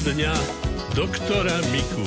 [0.00, 0.32] Poradňa
[0.96, 2.00] doktora Miku.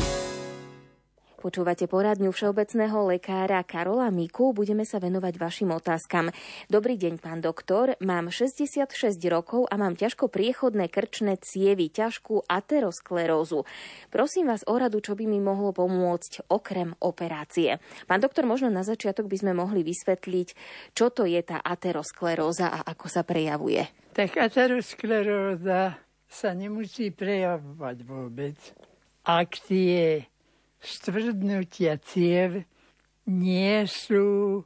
[1.38, 4.50] Počúvate poradňu všeobecného lekára Karola Miku.
[4.50, 6.34] Budeme sa venovať vašim otázkam.
[6.74, 7.94] Dobrý deň, pán doktor.
[8.02, 8.90] Mám 66
[9.30, 13.70] rokov a mám ťažko priechodné krčné cievy, ťažkú aterosklerózu.
[14.10, 17.78] Prosím vás o radu, čo by mi mohlo pomôcť okrem operácie.
[18.10, 20.48] Pán doktor, možno na začiatok by sme mohli vysvetliť,
[20.98, 23.86] čo to je tá ateroskleróza a ako sa prejavuje.
[24.18, 26.02] Tak ateroskleróza
[26.34, 28.58] sa nemusí prejavovať vôbec.
[29.22, 30.26] Ak tie
[30.82, 32.66] stvrdnutia ciev
[33.30, 34.60] nie sú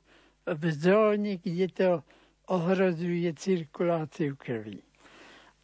[0.48, 1.92] v zóne, kde to
[2.48, 4.80] ohrozuje cirkuláciu krvi.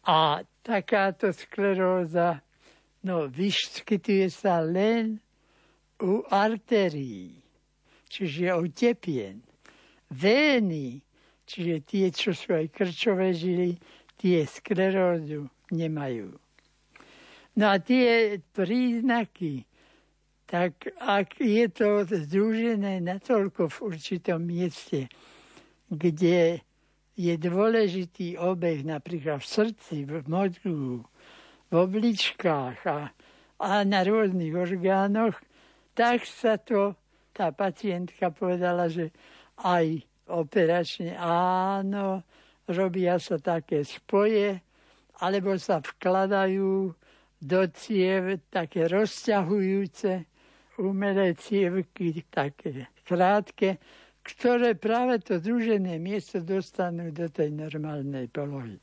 [0.04, 2.44] A takáto skleróza
[3.00, 5.16] no, vyskytuje sa len
[6.04, 7.40] u arterií,
[8.12, 9.40] čiže u tepien.
[10.12, 11.00] Vény,
[11.48, 13.80] čiže tie, čo sú aj krčové žily,
[14.20, 16.38] tie sklerózu nemajú.
[17.54, 19.66] No a tie príznaky,
[20.46, 25.06] tak ak je to združené natoľko v určitom mieste,
[25.90, 26.62] kde
[27.14, 31.06] je dôležitý obeh napríklad v srdci, v mozgu,
[31.70, 33.14] v obličkách a,
[33.62, 35.38] a na rôznych orgánoch,
[35.94, 36.98] tak sa to
[37.30, 39.14] tá pacientka povedala, že
[39.62, 42.26] aj operačne áno,
[42.66, 44.63] robia sa také spoje,
[45.20, 46.90] alebo sa vkladajú
[47.44, 50.26] do ciev také rozťahujúce
[50.80, 53.78] umelé cievky, také krátke,
[54.24, 58.80] ktoré práve to družené miesto dostanú do tej normálnej polohy.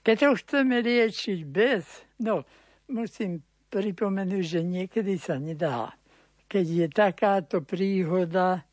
[0.00, 1.84] Keď to chceme liečiť bez,
[2.24, 2.48] no
[2.88, 5.92] musím pripomenúť, že niekedy sa nedá.
[6.48, 8.64] Keď je takáto príhoda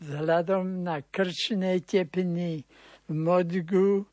[0.00, 2.64] vzhľadom na krčné tepny
[3.04, 4.08] v mozgu,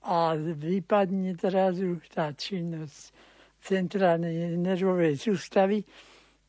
[0.00, 3.12] a vypadne zrazu tá činnosť
[3.60, 5.84] centrálnej nervovej sústavy,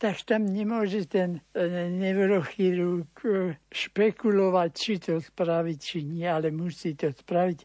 [0.02, 1.62] tak tam nemôže ten e,
[1.94, 7.60] neurochirurg e, špekulovať, či to spraviť, či nie, ale musí to spraviť.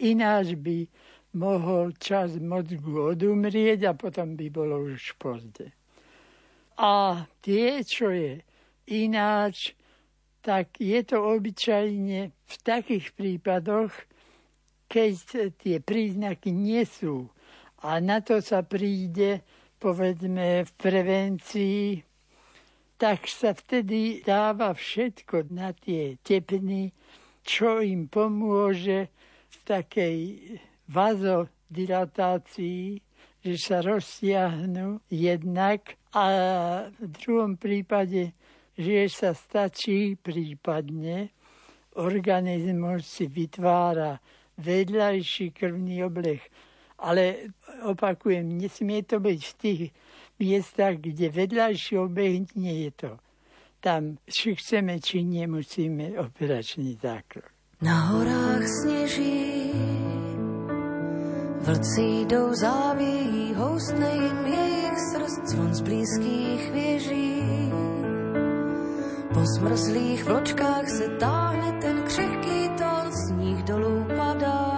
[0.00, 0.88] Ináč by
[1.36, 5.74] mohol čas mozgu odumrieť a potom by bolo už pozde.
[6.80, 8.40] A tie, čo je
[8.88, 9.76] ináč,
[10.40, 13.92] tak je to obyčajne v takých prípadoch,
[14.92, 15.12] keď
[15.56, 17.32] tie príznaky nie sú.
[17.80, 19.40] A na to sa príde,
[19.80, 22.04] povedzme, v prevencii,
[23.00, 26.92] tak sa vtedy dáva všetko na tie tepny,
[27.40, 29.08] čo im pomôže
[29.48, 30.18] v takej
[30.86, 33.00] vazodilatácii,
[33.42, 36.26] že sa rozsiahnu jednak a
[36.94, 38.38] v druhom prípade,
[38.78, 41.34] že sa stačí prípadne
[41.98, 44.22] organizmus si vytvára
[44.58, 46.40] vedľajší krvný obleh.
[47.02, 47.50] Ale
[47.82, 49.82] opakujem, nesmie to byť v tých
[50.38, 53.12] miestach, kde vedľajší obeh nie je to.
[53.82, 57.50] Tam, či chceme, či nemusíme operačný zákrok.
[57.82, 59.74] Na horách sneží,
[61.66, 67.31] vlci jdou závějí, houstne jim jejich srdc, zvon z blízkých věží.
[69.32, 74.68] Po smrzlých vločkách se táhne ten křehký tón, sníh dolů padá.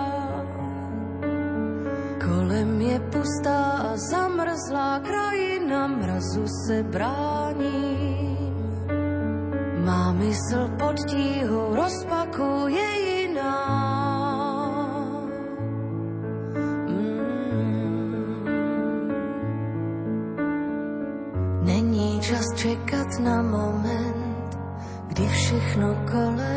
[2.22, 3.60] Kolem je pustá
[3.90, 8.38] a zamrzlá krajina, mrazu se brání.
[9.84, 13.58] Má mysl pod tíhou rozpakuje jiná.
[16.88, 17.34] Mm.
[21.62, 24.03] Není čas čekat na moment,
[25.76, 26.53] No color.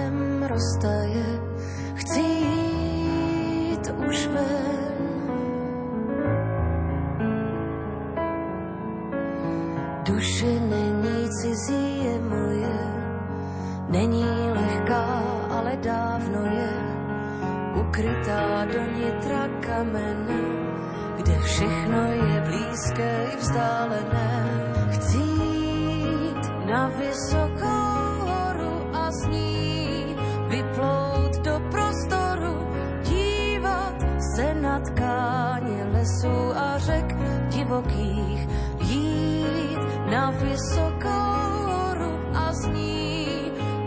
[36.07, 37.15] Lesů a řek
[37.49, 38.47] divokých
[38.79, 39.79] jít
[40.11, 43.27] na vysokou horu a z ní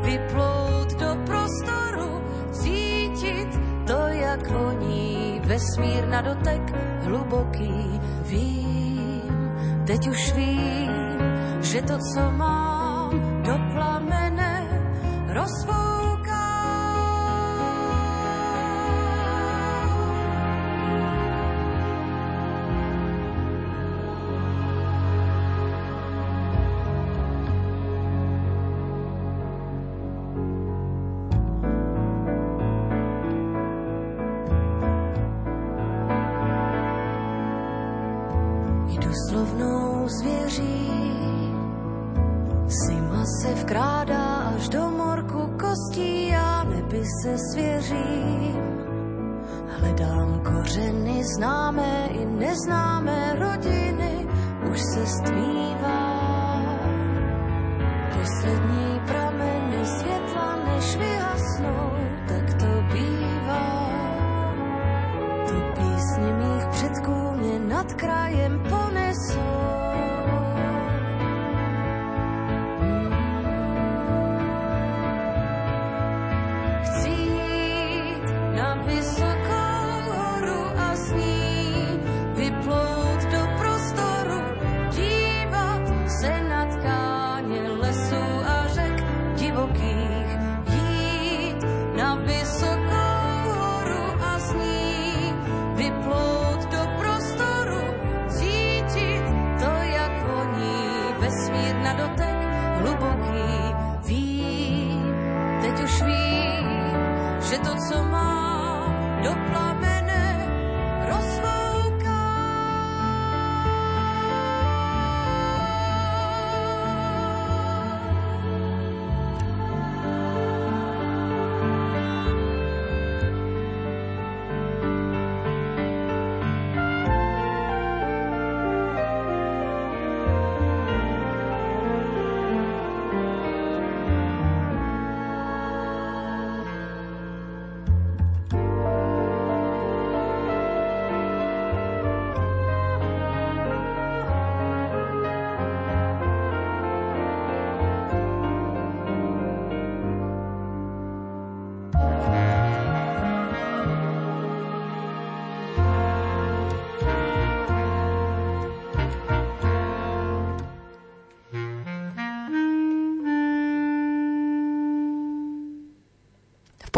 [0.03, 2.23] vyplout do prostoru,
[2.53, 3.49] cítit
[3.87, 6.63] to, jak voní vesmír na dotek
[7.03, 8.01] hluboký.
[8.23, 9.53] Vím,
[9.87, 11.19] teď už vím,
[11.61, 14.69] že to, co mám do plamene
[15.29, 15.80] rozvoj
[68.01, 68.80] krajem po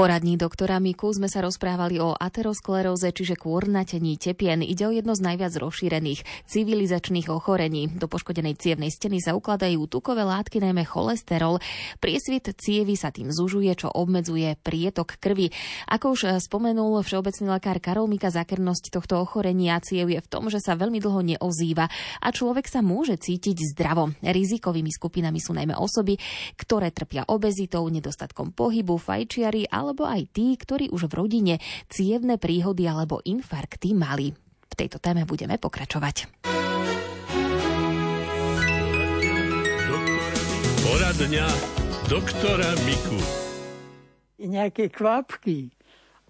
[0.02, 4.58] poradní doktora Miku sme sa rozprávali o ateroskleróze, čiže kôrnatení tepien.
[4.58, 7.86] Ide o jedno z najviac rozšírených civilizačných ochorení.
[7.86, 11.62] Do poškodenej cievnej steny sa ukladajú tukové látky, najmä cholesterol.
[12.02, 15.54] Priesvit cievy sa tým zužuje, čo obmedzuje prietok krvi.
[15.86, 20.58] Ako už spomenul všeobecný lekár Karol Mika, zákernosť tohto ochorenia ciev je v tom, že
[20.58, 21.86] sa veľmi dlho neozýva
[22.18, 24.10] a človek sa môže cítiť zdravo.
[24.18, 26.18] Rizikovými skupinami sú najmä osoby,
[26.58, 31.54] ktoré trpia obezitou, nedostatkom pohybu, fajčiari ale alebo aj tí, ktorí už v rodine
[31.92, 34.32] cievne príhody alebo infarkty mali.
[34.32, 36.32] V tejto téme budeme pokračovať.
[40.80, 41.46] Poradňa
[42.08, 43.20] doktora Miku.
[44.40, 45.68] Nejaké kvapky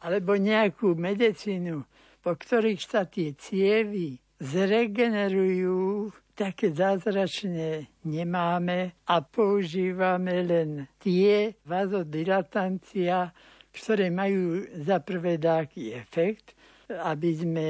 [0.03, 1.87] alebo nejakú medicínu,
[2.19, 13.31] po ktorých sa tie cievy zregenerujú, také zázračné nemáme a používame len tie vazodilatancia,
[13.73, 16.53] ktoré majú za prvé taký efekt,
[16.93, 17.69] aby sme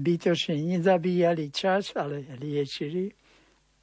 [0.00, 3.12] zbytočne nezabíjali čas, ale liečili.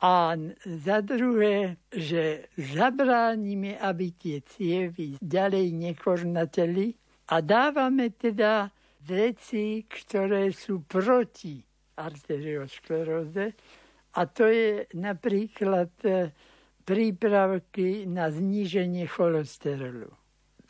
[0.02, 0.34] A
[0.66, 6.98] za druhé, že zabránime, aby tie cievy ďalej nekornateli
[7.30, 8.74] a dávame teda
[9.06, 11.62] veci, ktoré sú proti
[12.02, 13.54] arterioskleróze.
[14.18, 16.34] A to je napríklad e,
[16.84, 20.21] prípravky na zníženie cholesterolu.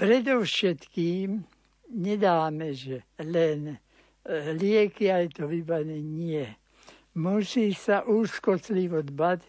[0.01, 1.45] Predovšetkým
[1.93, 3.77] nedáme, že len e,
[4.57, 6.01] lieky a je to vybané.
[6.01, 6.57] Nie.
[7.13, 9.45] Musí sa úzkostlivo dbať,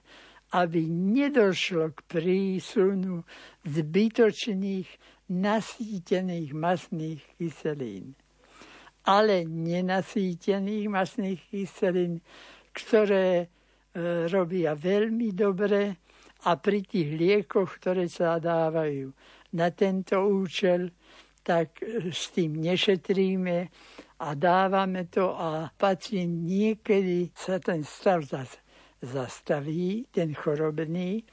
[0.53, 3.25] aby nedošlo k prísunu
[3.65, 4.85] zbytočných
[5.33, 8.13] nasýtených masných kyselín.
[9.09, 12.21] Ale nenasýtených masných kyselín,
[12.77, 13.47] ktoré e,
[14.29, 15.97] robia veľmi dobre
[16.45, 19.17] a pri tých liekoch, ktoré sa dávajú
[19.53, 20.91] na tento účel,
[21.43, 23.69] tak e, s tým nešetríme
[24.23, 28.23] a dávame to a pacient niekedy sa ten stav
[29.03, 31.27] zastaví, ten chorobný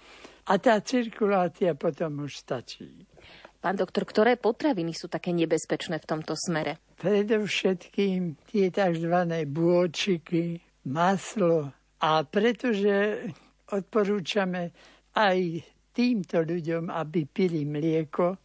[0.50, 3.06] a tá cirkulácia potom už stačí.
[3.60, 6.80] Pán doktor, ktoré potraviny sú také nebezpečné v tomto smere?
[6.98, 9.16] Predovšetkým tie tzv.
[9.46, 11.70] bôčiky, maslo.
[12.00, 13.20] A pretože
[13.68, 14.72] odporúčame
[15.12, 15.60] aj
[15.94, 18.38] týmto ľuďom, aby pili mlieko,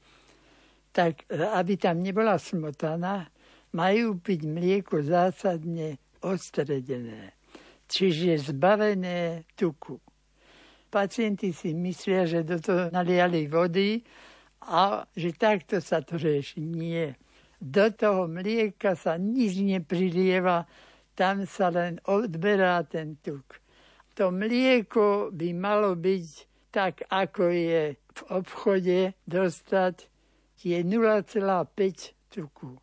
[0.95, 3.27] tak e, aby tam nebola smotana,
[3.75, 7.35] majú piť mlieko zásadne ostredené,
[7.91, 9.99] čiže zbavené tuku.
[10.89, 13.99] Pacienti si myslia, že do toho naliali vody
[14.71, 16.63] a že takto sa to rieši.
[16.63, 17.19] Nie.
[17.59, 20.71] Do toho mlieka sa nič neprilieva,
[21.19, 23.59] tam sa len odberá ten tuk.
[24.15, 30.11] To mlieko by malo byť tak, ako je v obchode dostať,
[30.59, 31.39] je 0,5
[32.35, 32.75] tuku.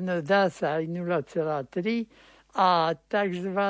[0.00, 2.08] No dá sa aj 0,3
[2.56, 3.60] a tzv.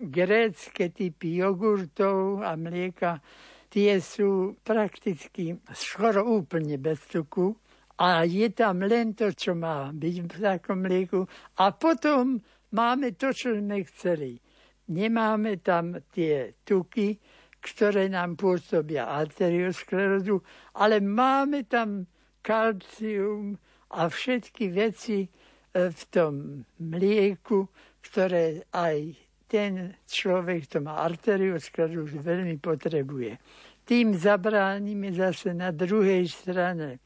[0.00, 3.20] grécké typy jogurtov a mlieka,
[3.68, 7.52] tie sú prakticky skoro úplne bez tuku
[8.00, 11.28] a je tam len to, čo má byť v takom mlieku.
[11.60, 12.40] A potom
[12.72, 14.40] máme to, čo sme chceli.
[14.88, 17.20] Nemáme tam tie tuky,
[17.60, 20.40] ktoré nám pôsobia arteriosklerózu,
[20.80, 22.08] ale máme tam
[22.40, 23.56] kalcium
[23.92, 25.28] a všetky veci e,
[25.92, 27.68] v tom mlieku,
[28.00, 29.12] ktoré aj
[29.44, 33.36] ten človek, kto má arteriosklerózu, veľmi potrebuje.
[33.84, 37.02] Tým zabránime zase na druhej strane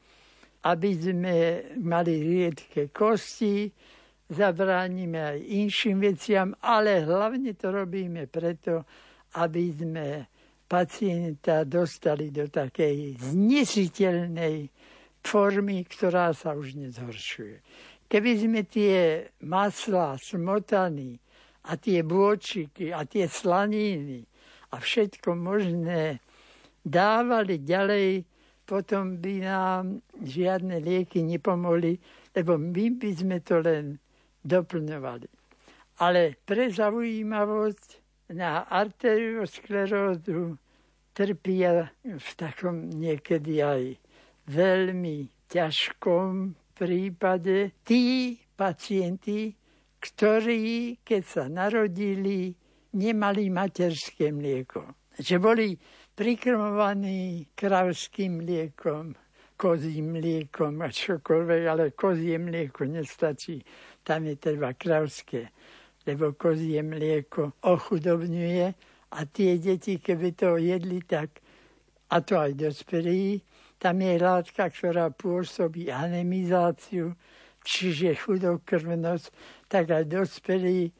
[0.65, 1.37] aby sme
[1.77, 3.69] mali riedke kosti,
[4.25, 8.81] zabránime aj inším veciam, ale hlavne to robíme preto,
[9.37, 10.05] aby sme
[10.65, 14.69] pacienta dostali do takej znesiteľnej
[15.21, 17.57] formy, ktorá sa už nezhoršuje.
[18.05, 21.17] Keby sme tie masla, smotany
[21.65, 24.21] a tie bôčiky a tie slaniny
[24.69, 26.21] a všetko možné
[26.85, 28.25] dávali ďalej
[28.65, 32.01] potom by nám žiadne lieky nepomohli,
[32.33, 34.01] lebo my by sme to len
[34.41, 35.29] doplňovali.
[36.01, 40.57] Ale pre zaujímavosť na arteriosklerózu
[41.13, 43.83] trpia v takom niekedy aj
[44.49, 49.55] veľmi ťažkom prípade tí pacienti,
[50.01, 52.53] ktorí, keď sa narodili,
[52.93, 55.09] nemali materské mlieko.
[55.15, 55.67] Že boli
[56.15, 59.15] prikrmovaný kravským mliekom,
[59.55, 63.63] kozím mliekom a čokoľvek, ale kozie mlieko nestačí.
[64.03, 65.49] Tam je treba kravské,
[66.05, 68.67] lebo kozie mlieko ochudobňuje
[69.11, 71.41] a tie deti, keby to jedli, tak
[72.13, 73.41] a to aj dospelí,
[73.81, 77.17] tam je látka, ktorá pôsobí anemizáciu,
[77.65, 79.25] čiže chudokrvnosť,
[79.67, 80.93] tak aj dospelí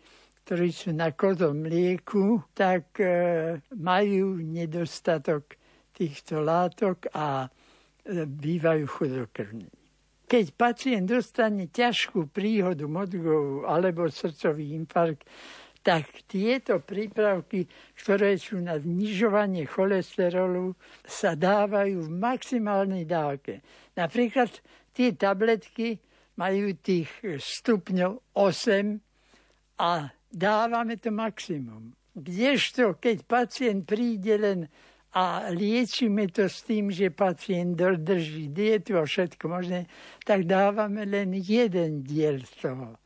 [0.45, 5.57] ktorí sú na kozom mlieku, tak e, majú nedostatok
[5.89, 7.49] týchto látok a
[8.05, 9.84] e, bývajú chudokrvní.
[10.25, 15.25] Keď pacient dostane ťažkú príhodu mozgovú alebo srdcový infarkt,
[15.85, 20.73] tak tieto prípravky, ktoré sú na znižovanie cholesterolu,
[21.05, 23.61] sa dávajú v maximálnej dávke.
[23.93, 24.49] Napríklad
[24.97, 26.01] tie tabletky
[26.41, 28.97] majú tých stupňov 8
[29.77, 31.93] a dávame to maximum.
[32.17, 34.59] Kdežto, keď pacient príde len
[35.15, 39.87] a liečíme to s tým, že pacient dodrží dietu a všetko možné,
[40.27, 42.99] tak dávame len jeden diel z toho.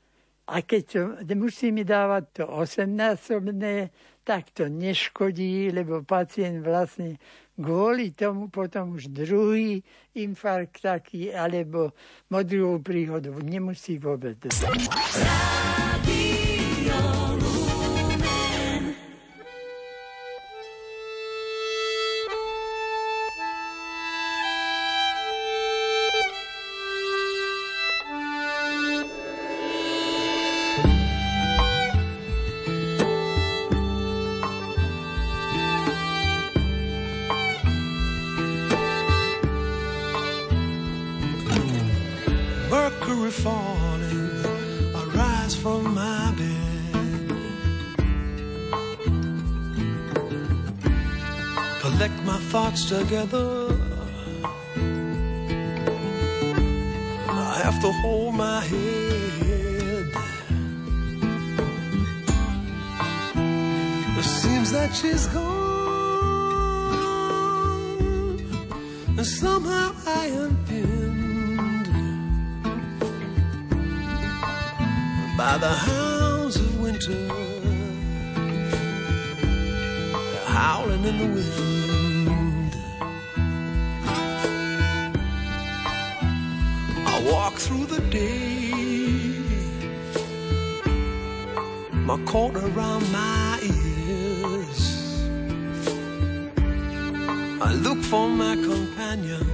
[0.49, 1.01] A keď to,
[1.37, 3.93] musíme dávať to osemnásobné,
[4.25, 7.21] tak to neškodí, lebo pacient vlastne
[7.53, 9.85] kvôli tomu potom už druhý
[10.17, 11.93] infarkt taký, alebo
[12.33, 14.41] modrú príhodu nemusí vôbec.
[52.85, 53.75] Together.
[57.27, 60.07] I have to hold my head.
[64.17, 65.49] It seems that she's gone,
[69.17, 71.87] and somehow I am pinned
[75.37, 77.27] by the hounds of winter,
[80.45, 81.68] howling in the wind.
[87.89, 88.71] The day.
[92.09, 94.81] My coat around my ears.
[97.61, 99.45] I look for my companion.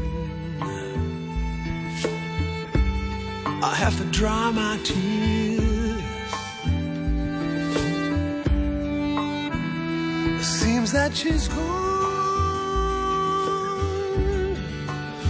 [3.63, 6.04] I have to dry my tears.
[10.39, 11.96] It seems that she's gone.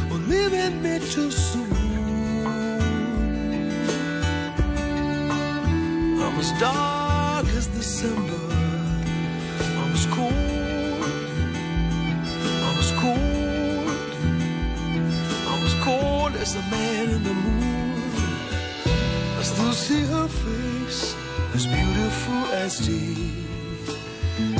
[0.09, 1.74] Well, leaving me too soon.
[6.45, 8.45] As dark as December.
[9.81, 10.33] I was cold.
[12.67, 14.09] I was cold.
[15.51, 17.97] I was cold as a man in the moon.
[19.39, 21.15] I still see her face,
[21.55, 23.17] as beautiful as day.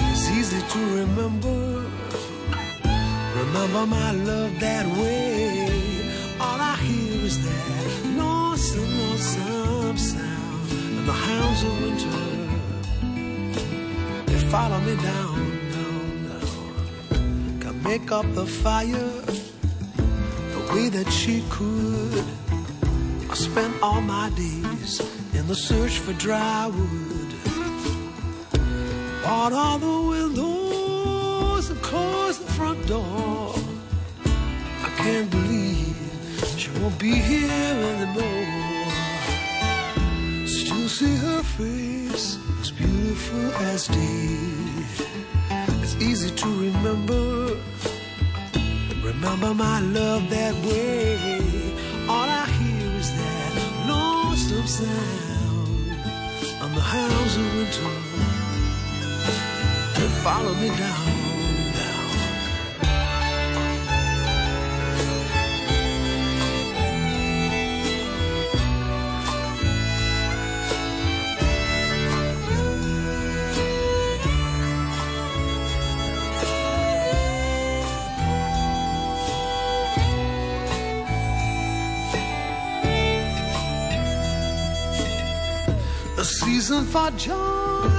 [0.10, 1.86] It's easy to remember.
[3.42, 5.70] Remember my love that way.
[6.39, 10.25] All I hear is that lonesome, lonesome sound
[11.06, 12.36] the hounds of winter
[14.26, 15.38] they follow me down,
[15.72, 17.60] down, down.
[17.60, 19.12] Can make up the fire
[20.54, 22.24] the way that she could.
[23.30, 25.00] I spent all my days
[25.36, 27.32] in the search for dry wood.
[29.24, 33.54] Bought all the windows and closed the front door.
[34.84, 35.96] I can't believe
[36.58, 38.64] she won't be here anymore.
[40.96, 44.38] See her face as beautiful as day.
[45.84, 47.58] It's easy to remember.
[49.04, 51.74] Remember my love that way.
[52.08, 53.52] All I hear is that
[53.90, 55.92] lonesome sound
[56.64, 57.92] on the hounds of winter.
[60.00, 61.25] They follow me down.
[86.96, 87.90] For joy,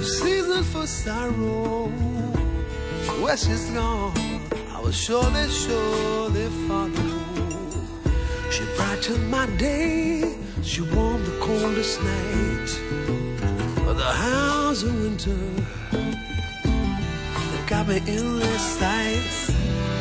[0.00, 1.88] season for sorrow.
[3.20, 4.12] Where she's gone,
[4.72, 7.18] I will surely, surely follow.
[8.52, 12.70] She brightened my day, she warmed the coldest night.
[13.84, 15.42] But the hounds of winter,
[17.50, 19.50] they got me their sights.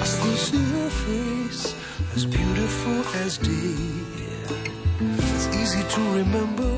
[0.02, 1.74] I still see her face,
[2.16, 3.82] as beautiful as day.
[5.34, 6.70] It's easy to remember.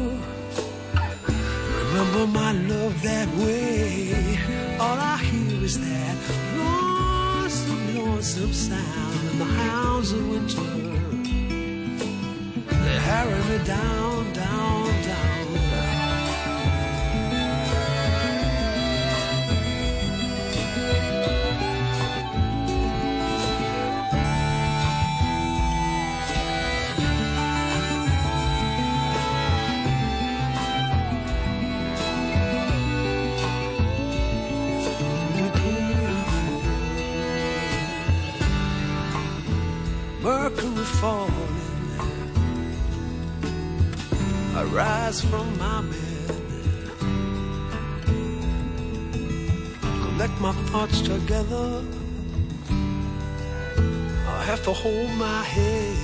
[2.01, 4.39] Remember my love that way.
[4.79, 6.17] All I hear is that
[6.57, 9.29] lonesome, lonesome sound.
[9.29, 10.63] And the hounds of winter,
[12.85, 15.00] they harry me down, down.
[40.21, 41.55] Mercury falling.
[44.55, 46.35] I rise from my bed.
[49.81, 51.83] Collect my thoughts together.
[54.27, 55.97] I have to hold my head.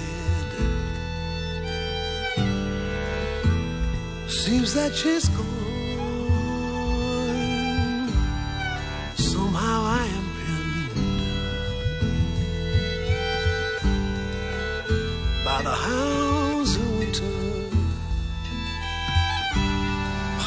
[4.27, 5.56] Seems that she's gone.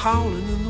[0.00, 0.69] Howling in the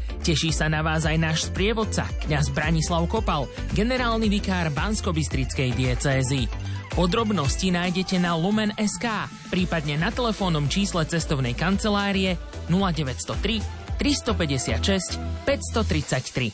[0.21, 6.45] Teší sa na vás aj náš sprievodca, kňaz Branislav Kopal, generálny vikár Bansko-Bystrickej diecézy.
[6.93, 9.05] Podrobnosti nájdete na Lumen.sk,
[9.49, 12.37] prípadne na telefónnom čísle cestovnej kancelárie
[12.69, 13.65] 0903
[13.97, 15.17] 356
[15.49, 16.53] 533.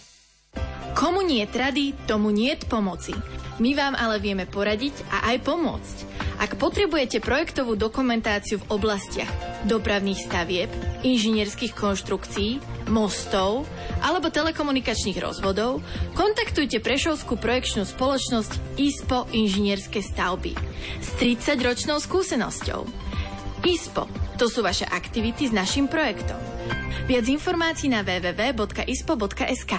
[0.95, 3.11] Komu nie rady, tomu nie pomoci.
[3.59, 5.97] My vám ale vieme poradiť a aj pomôcť.
[6.39, 9.31] Ak potrebujete projektovú dokumentáciu v oblastiach
[9.67, 10.71] dopravných stavieb,
[11.03, 13.67] inžinierských konštrukcií, mostov
[14.01, 15.83] alebo telekomunikačných rozvodov,
[16.15, 20.53] kontaktujte Prešovskú projekčnú spoločnosť ISPO Inžinierske stavby
[21.01, 22.87] s 30-ročnou skúsenosťou.
[23.65, 24.05] ISPO,
[24.37, 26.37] to sú vaše aktivity s našim projektom.
[27.09, 29.73] Viac informácií na www.ispo.sk.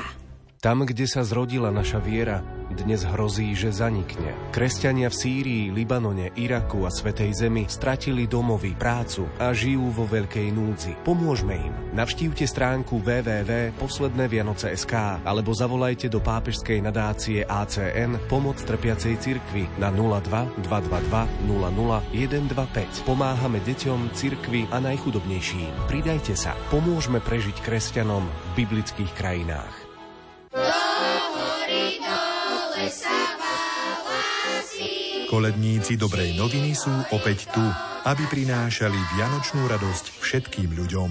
[0.59, 2.42] Tam, kde sa zrodila naša viera,
[2.83, 4.35] dnes hrozí, že zanikne.
[4.55, 10.49] Kresťania v Sýrii, Libanone, Iraku a Svetej Zemi stratili domovy, prácu a žijú vo veľkej
[10.55, 10.95] núdzi.
[11.03, 11.75] Pomôžme im.
[11.95, 14.95] Navštívte stránku www.poslednévianoce.sk
[15.27, 23.07] alebo zavolajte do pápežskej nadácie ACN Pomoc trpiacej cirkvi na 02 222 00 125.
[23.07, 25.91] Pomáhame deťom, cirkvi a najchudobnejším.
[25.91, 26.57] Pridajte sa.
[26.73, 29.78] Pomôžme prežiť kresťanom v biblických krajinách.
[35.29, 37.61] Koledníci dobrej noviny sú opäť tu,
[38.09, 41.11] aby prinášali vianočnú radosť všetkým ľuďom.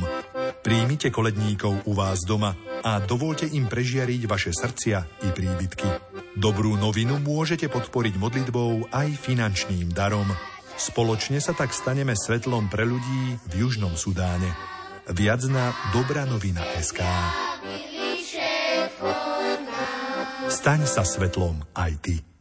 [0.66, 5.90] Príjmite koledníkov u vás doma a dovolte im prežiariť vaše srdcia i príbytky.
[6.34, 10.26] Dobrú novinu môžete podporiť modlitbou aj finančným darom.
[10.82, 14.50] Spoločne sa tak staneme svetlom pre ľudí v Južnom Sudáne.
[15.14, 15.78] Viac na
[16.82, 17.06] SK.
[20.50, 22.37] Staň sa svetlom aj ty.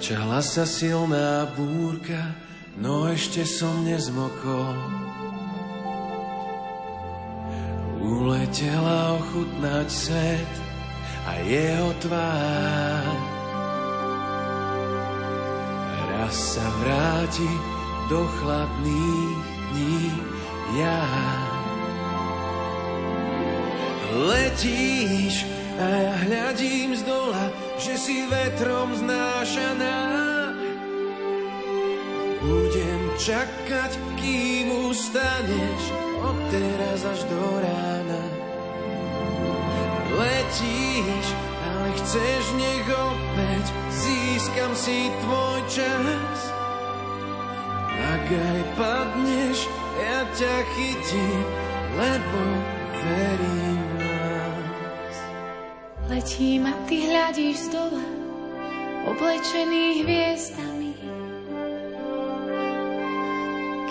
[0.00, 2.32] Začala sa silná búrka,
[2.80, 4.72] no ešte som nezmokol.
[8.00, 10.52] Uletela ochutnať svet
[11.28, 13.12] a jeho tvár.
[16.16, 17.52] Raz sa vráti
[18.08, 20.08] do chladných dní
[20.80, 21.04] ja.
[24.16, 25.44] Letíš
[25.76, 27.04] a ja hľadím z
[27.80, 29.96] že si vetrom znášaná.
[32.44, 35.82] Budem čakať, kým ustaneš,
[36.20, 38.22] od teraz až do rána.
[40.12, 41.26] Letíš,
[41.64, 46.38] ale chceš nech opäť získam si tvoj čas.
[47.96, 49.64] Ak aj padneš,
[49.96, 51.44] ja ťa chytím,
[51.96, 52.40] lebo
[53.00, 53.69] verím.
[56.10, 58.02] Letím a ty hľadíš z dola,
[59.06, 60.90] oblečený hviezdami.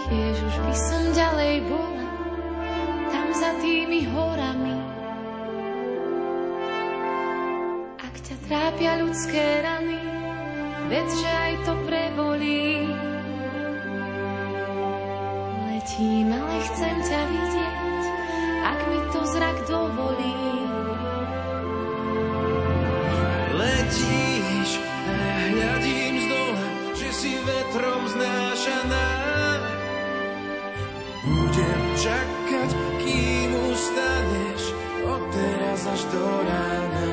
[0.03, 2.07] Kiež už by som ďalej bola,
[3.07, 4.75] tam za tými horami.
[8.03, 10.03] Ak ťa trápia ľudské rany,
[10.91, 12.83] vedz, že aj to prebolí.
[15.71, 18.03] Letím, ale chcem ťa vidieť,
[18.67, 20.68] ak mi to zrak dovolí.
[23.89, 29.09] Letíš ja hľadím z dola, že si vetrom znášaná.
[31.25, 32.69] Budem čakať,
[33.01, 34.61] kým ustaneš,
[35.09, 37.07] od teraz až do rána.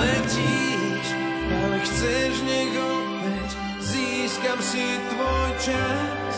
[0.00, 1.06] Letíš,
[1.44, 3.50] ale chceš nech opäť,
[3.84, 6.34] získam si tvoj čas.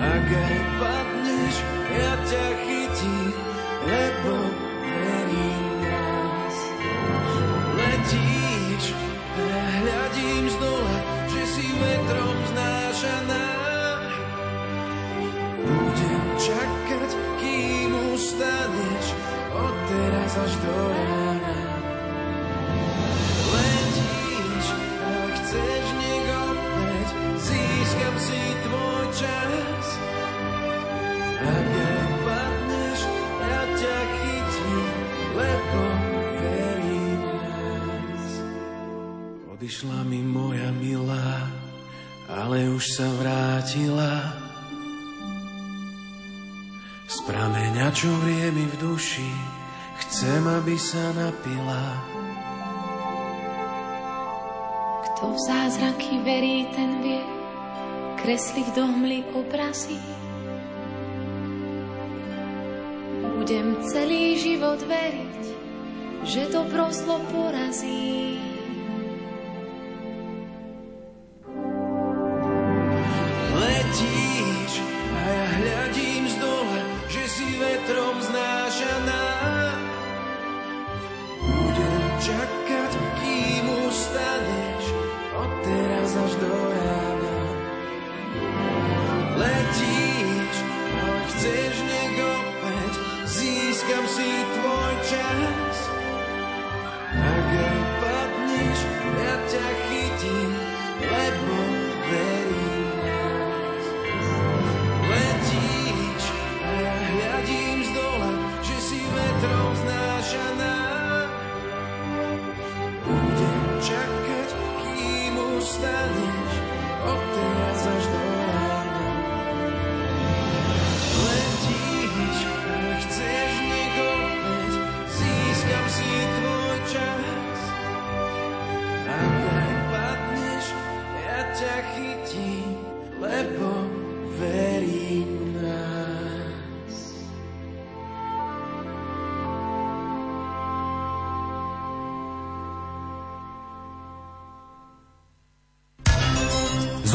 [0.00, 1.56] Ak aj padneš,
[1.92, 3.36] ja ťa chytím,
[3.84, 4.67] lebo
[8.08, 8.96] Letíš
[9.36, 10.96] a ja hľadím z dola,
[11.28, 13.44] že si vetrom znášaná.
[15.60, 19.12] Budem čakať, kým ustaneš,
[19.52, 21.07] od teraz až do rána.
[39.78, 41.46] Odišla mi moja milá,
[42.26, 44.34] ale už sa vrátila.
[47.06, 49.30] Z prameňa, čo vrie mi v duši,
[50.02, 51.94] chcem, aby sa napila.
[55.06, 57.22] Kto v zázraky verí, ten vie,
[58.18, 60.02] kresliť do hmly obrazy.
[63.38, 65.42] Budem celý život veriť,
[66.26, 68.47] že dobro zlo porazí.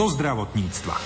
[0.03, 0.99] Zo zdravotníctva.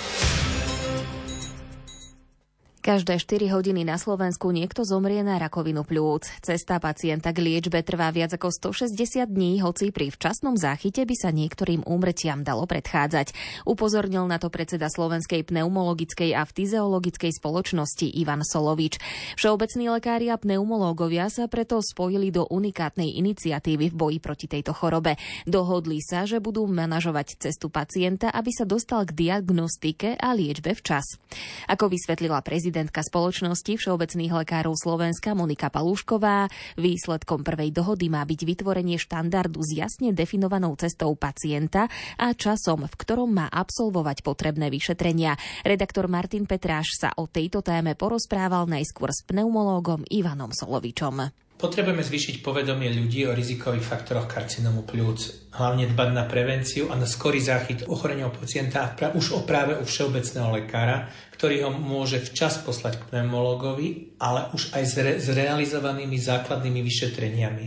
[2.88, 6.39] Každé 4 hodiny na Slovensku niekto zomrie na rakovinu pľúc.
[6.39, 11.36] Cesta pacienta k liečbe trvá viac ako 160 dní, hoci pri včasnom záchyte by sa
[11.36, 13.36] niektorým úmrtiam dalo predchádzať.
[13.67, 19.04] Upozornil na to predseda Slovenskej pneumologickej a fyziologickej spoločnosti Ivan Solovič.
[19.36, 25.19] Všeobecní lekári a pneumológovia sa preto spojili do unikátnej iniciatívy v boji proti tejto chorobe.
[25.43, 31.19] Dohodli sa, že budú manažovať cestu pacienta, aby sa dostal k diagnostike a liečbe včas.
[31.67, 36.46] Ako vysvetlila prezident prezidentka spoločnosti Všeobecných lekárov Slovenska Monika Palúšková.
[36.78, 41.90] Výsledkom prvej dohody má byť vytvorenie štandardu s jasne definovanou cestou pacienta
[42.22, 45.34] a časom, v ktorom má absolvovať potrebné vyšetrenia.
[45.66, 51.46] Redaktor Martin Petráš sa o tejto téme porozprával najskôr s pneumológom Ivanom Solovičom.
[51.58, 57.10] Potrebujeme zvýšiť povedomie ľudí o rizikových faktoroch karcinomu pľúc, hlavne dbať na prevenciu a na
[57.10, 63.02] skorý záchyt ochorenia pacienta už o práve u všeobecného lekára, ktorý ho môže včas poslať
[63.02, 67.65] k pneumologovi, ale už aj s, re- s realizovanými základnými vyšetreniami.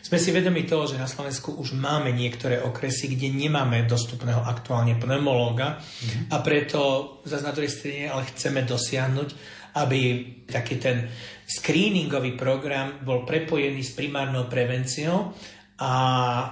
[0.00, 4.96] Sme si vedomi toho, že na Slovensku už máme niektoré okresy, kde nemáme dostupného aktuálne
[4.96, 6.32] pneumológa mm-hmm.
[6.32, 6.80] a preto
[7.24, 9.28] zase na druhej strane ale chceme dosiahnuť,
[9.74, 10.00] aby
[10.46, 11.10] taký ten
[11.50, 15.34] screeningový program bol prepojený s primárnou prevenciou
[15.80, 15.92] a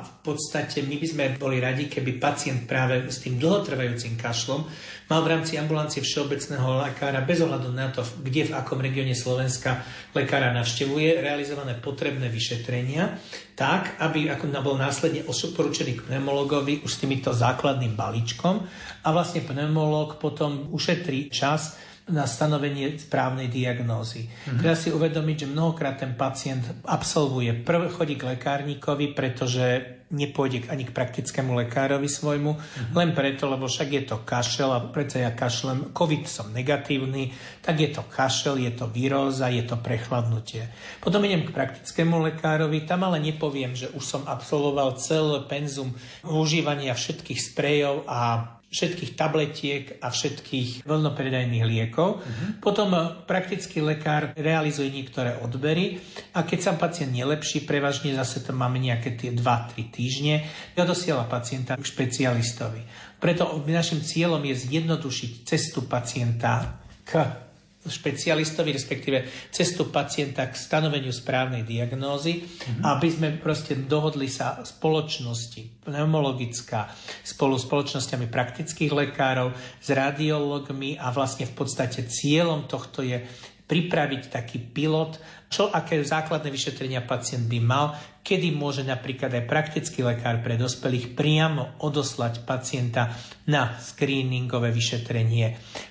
[0.01, 4.65] v podstate my by sme boli radi, keby pacient práve s tým dlhotrvajúcim kašlom
[5.13, 9.85] mal v rámci ambulancie všeobecného lekára bez ohľadu na to, kde v akom regióne Slovenska
[10.17, 13.21] lekára navštevuje, realizované potrebné vyšetrenia,
[13.53, 18.65] tak, aby ako bol následne poručený k pneumologovi už s týmito základným balíčkom
[19.05, 21.77] a vlastne pneumolog potom ušetrí čas
[22.09, 24.29] na stanovenie správnej diagnózy.
[24.29, 24.59] Mm-hmm.
[24.59, 30.89] Treba si uvedomiť, že mnohokrát ten pacient absolvuje prv chodí k lekárnikovi, pretože nepôjde ani
[30.89, 32.97] k praktickému lekárovi svojmu, mm-hmm.
[32.97, 37.77] len preto, lebo však je to kašel a preto ja kašlem, COVID som negatívny, tak
[37.77, 40.65] je to kašel, je to výroza, je to prechladnutie.
[41.05, 45.93] Potom idem k praktickému lekárovi, tam ale nepoviem, že už som absolvoval celé penzum
[46.25, 52.21] užívania všetkých sprejov a všetkých tabletiek a všetkých voľnopredajných liekov.
[52.21, 52.49] Uh-huh.
[52.61, 55.97] Potom eh, praktický lekár realizuje niektoré odbery
[56.37, 60.45] a keď sa pacient nelepší, prevažne zase to máme nejaké tie 2-3 týždne,
[60.77, 62.85] ja dosiela pacienta k špecialistovi.
[63.19, 67.48] Preto našim cieľom je zjednodušiť cestu pacienta k
[67.89, 72.83] špecialistovi, respektíve cestu pacienta k stanoveniu správnej diagnózy, mm-hmm.
[72.85, 76.93] aby sme proste dohodli sa spoločnosti pneumologická
[77.25, 83.21] spolu s spoločnosťami praktických lekárov, s radiologmi a vlastne v podstate cieľom tohto je
[83.69, 90.05] pripraviť taký pilot, čo aké základné vyšetrenia pacient by mal, kedy môže napríklad aj praktický
[90.05, 93.09] lekár pre dospelých priamo odoslať pacienta
[93.49, 95.47] na screeningové vyšetrenie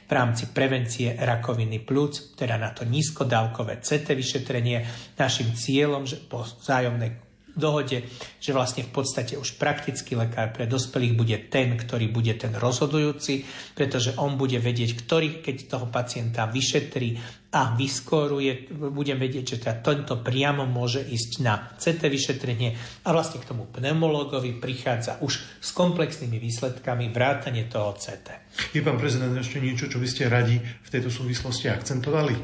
[0.06, 4.86] v rámci prevencie rakoviny plúc, teda na to nízkodávkové CT vyšetrenie.
[5.18, 7.27] Našim cieľom, že po vzájomnej
[7.58, 8.06] dohode,
[8.38, 13.44] že vlastne v podstate už praktický lekár pre dospelých bude ten, ktorý bude ten rozhodujúci,
[13.74, 17.18] pretože on bude vedieť, ktorý, keď toho pacienta vyšetrí,
[17.48, 22.70] a vyskoruje, budem vedieť, že teda tento priamo môže ísť na CT vyšetrenie
[23.08, 28.52] a vlastne k tomu pneumologovi prichádza už s komplexnými výsledkami vrátanie toho CT.
[28.76, 32.36] Je pán prezident ešte niečo, čo by ste radi v tejto súvislosti akcentovali?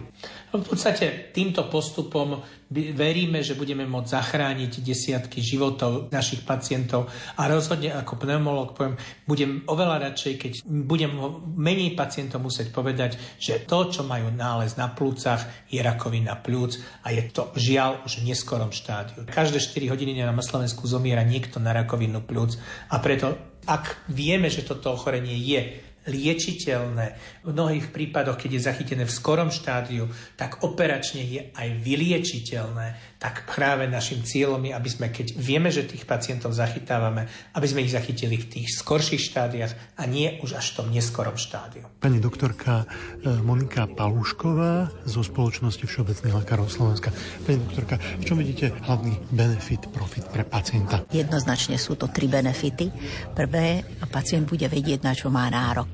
[0.54, 7.10] V podstate týmto postupom veríme, že budeme môcť zachrániť desiatky životov našich pacientov
[7.42, 8.94] a rozhodne ako pneumolog poviem,
[9.26, 11.10] budem oveľa radšej, keď budem
[11.58, 15.42] menej pacientov musieť povedať, že to, čo majú nález na plúcach,
[15.74, 19.26] je rakovina plúc a je to žiaľ už v neskorom štádiu.
[19.26, 22.62] Každé 4 hodiny na Slovensku zomiera niekto na rakovinu plúc
[22.94, 27.06] a preto ak vieme, že toto ochorenie je liečiteľné.
[27.44, 33.48] V mnohých prípadoch, keď je zachytené v skorom štádiu, tak operačne je aj vyliečiteľné tak
[33.48, 37.96] práve našim cieľom je, aby sme, keď vieme, že tých pacientov zachytávame, aby sme ich
[37.96, 41.88] zachytili v tých skorších štádiách a nie už až v tom neskorom štádiu.
[42.04, 47.16] Pani doktorka e, Monika Palúšková zo spoločnosti Všeobecných lekárov Slovenska.
[47.48, 51.08] Pani doktorka, v čom vidíte hlavný benefit, profit pre pacienta?
[51.16, 52.92] Jednoznačne sú to tri benefity.
[53.32, 55.93] Prvé, pacient bude vedieť, na čo má nárok.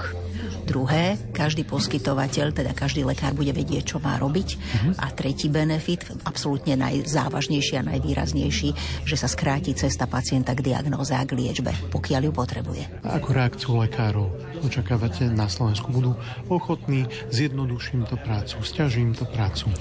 [0.69, 4.49] Druhé, každý poskytovateľ, teda každý lekár bude vedieť, čo má robiť.
[4.53, 4.93] Uh-huh.
[5.01, 8.69] A tretí benefit, absolútne najzávažnejší a najvýraznejší,
[9.01, 12.83] že sa skráti cesta pacienta k diagnóze a k liečbe, pokiaľ ju potrebuje.
[13.01, 14.29] A ako reakciu lekárov
[14.62, 15.89] očakávate na Slovensku?
[15.89, 16.13] Budú
[16.53, 19.73] ochotní, zjednoduším to prácu, stiažím to prácu?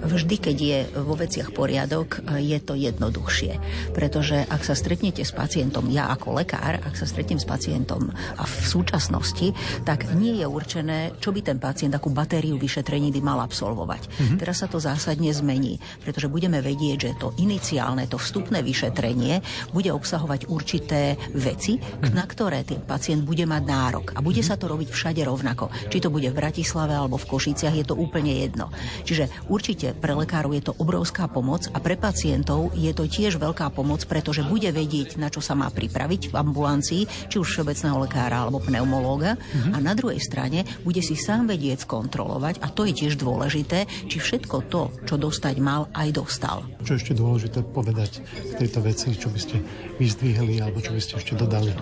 [0.00, 3.60] Vždy, keď je vo veciach poriadok, je to jednoduchšie.
[3.92, 8.08] Pretože ak sa stretnete s pacientom, ja ako lekár, ak sa stretnem s pacientom
[8.40, 9.52] a v súčasnosti,
[9.84, 14.02] tak nie je určené, čo by ten pacient, akú batériu vyšetrení by mal absolvovať.
[14.06, 14.38] Mm-hmm.
[14.40, 19.40] Teraz sa to zásadne zmení, pretože budeme vedieť, že to iniciálne, to vstupné vyšetrenie
[19.72, 22.12] bude obsahovať určité veci, mm-hmm.
[22.12, 24.06] na ktoré ten pacient bude mať nárok.
[24.16, 24.56] A bude mm-hmm.
[24.56, 25.72] sa to robiť všade rovnako.
[25.88, 28.72] Či to bude v Bratislave alebo v Košiciach, je to úplne jedno.
[29.04, 33.72] Čiže určite pre lekárov je to obrovská pomoc a pre pacientov je to tiež veľká
[33.72, 38.46] pomoc, pretože bude vedieť, na čo sa má pripraviť v ambulancii, či už všeobecného lekára
[38.46, 39.36] alebo pneumológa.
[39.50, 39.72] Mm-hmm.
[39.74, 44.16] A na druhej strane bude si sám vedieť skontrolovať, a to je tiež dôležité, či
[44.22, 46.62] všetko to, čo dostať mal, aj dostal.
[46.86, 48.22] Čo ešte dôležité povedať
[48.56, 49.56] tejto veci, čo by ste
[50.00, 51.72] vyzdvihli alebo čo by ste ešte dodali?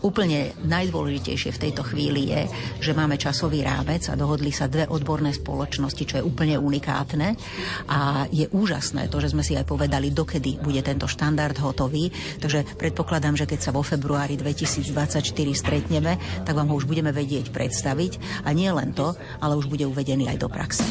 [0.00, 2.42] Úplne najdôležitejšie v tejto chvíli je,
[2.80, 7.36] že máme časový rámec a dohodli sa dve odborné spoločnosti, čo je úplne unikátne
[7.92, 12.08] a je úžasné to, že sme si aj povedali, dokedy bude tento štandard hotový.
[12.40, 15.20] Takže predpokladám, že keď sa vo februári 2024
[15.52, 19.66] stretneme, tak vám ho už budeme vedieť pre predstaviť a nie len to, ale už
[19.66, 20.86] bude uvedený aj do praxe.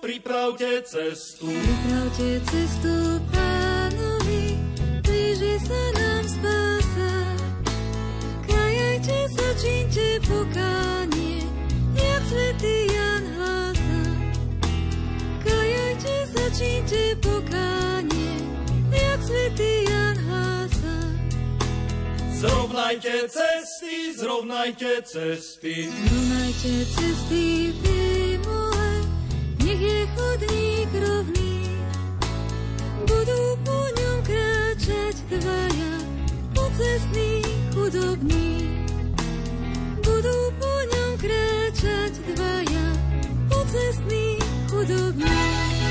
[0.00, 1.46] Pripravte cestu.
[1.46, 4.58] Pripravte cestu pánovi,
[5.06, 7.12] blíži sa nám spása.
[8.50, 11.46] Kajajte sa, čínte pokánie,
[11.94, 14.02] jak svetý Jan hlása.
[15.46, 18.34] Kajajte sa, čínte pokánie,
[18.90, 20.96] jak svetý Jan hlása.
[22.34, 25.86] Zrovnajte cesty, zrovnajte cesty.
[25.86, 27.44] Zrovnajte cesty,
[30.16, 31.54] chodník rovný,
[33.04, 35.92] budú po ňom kráčať dvaja,
[36.54, 37.42] pocestní,
[37.74, 38.50] chudobní.
[40.02, 42.86] Budú po ňom kráčať dvaja,
[43.48, 44.38] pocestní,
[44.70, 45.81] chudobní.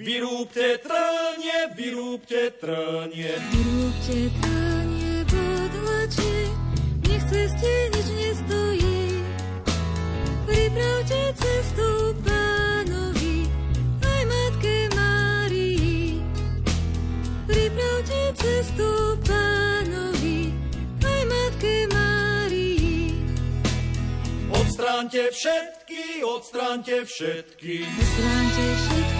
[0.00, 3.36] Vyrúbte trnie, vyrúbte trnie.
[3.52, 6.48] Vyrúbte trnie, podlačie,
[7.04, 9.20] nech ceste nič nestojí.
[10.48, 13.44] Pripravte cestu pánovi,
[14.00, 16.24] aj matke Márii.
[17.44, 20.56] Pripravte cestu pánovi,
[21.04, 23.20] aj matke Márii.
[24.48, 27.84] Odstránte všetky, odstránte všetky.
[27.84, 29.19] Odstránte všetky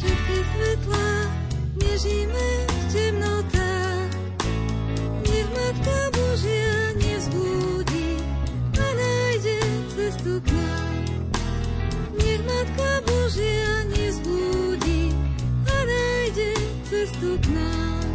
[0.00, 1.12] všetky svetlá,
[1.76, 4.12] nežíme v temnotách.
[5.28, 8.10] Nech Matka Božia nevzbudí
[8.80, 9.58] a nájde
[9.92, 11.04] cestu k nám.
[12.16, 15.12] Nech Matka Božia nevzbudí
[15.68, 16.50] a nájde
[16.88, 18.08] cestu k nám.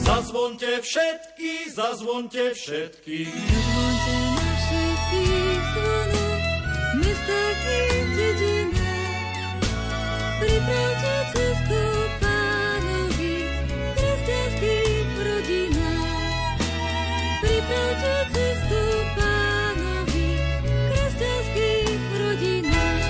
[0.00, 3.28] Zazvonte všetky, zazvonte všetky.
[3.28, 6.44] Zazvonte na všetkých zvonoch,
[6.96, 7.80] mestách i
[8.16, 8.77] dedinách.
[10.38, 11.82] Pripravte cestu
[12.22, 13.42] pánovi
[13.98, 16.62] kresťanských rodinách.
[17.42, 18.82] Pripravte cestu
[19.18, 20.30] pánovi
[20.94, 23.06] kresťanských rodinách.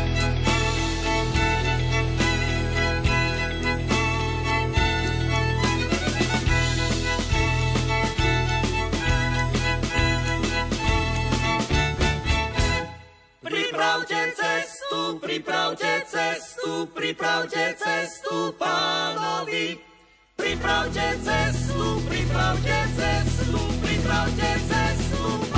[13.45, 19.79] Pripravte cestu, pripravte cestu, cestu, pripravte cestu pánovi.
[20.37, 25.58] Pripravte cestu, pripravte cestu, pripravte cestu pánovi.